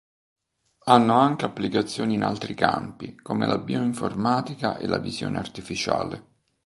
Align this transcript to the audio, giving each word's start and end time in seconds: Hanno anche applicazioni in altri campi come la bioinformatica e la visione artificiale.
Hanno 0.85 1.19
anche 1.19 1.45
applicazioni 1.45 2.15
in 2.15 2.23
altri 2.23 2.55
campi 2.55 3.13
come 3.21 3.45
la 3.45 3.59
bioinformatica 3.59 4.77
e 4.77 4.87
la 4.87 4.97
visione 4.97 5.37
artificiale. 5.37 6.27